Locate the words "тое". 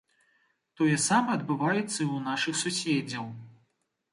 0.79-0.87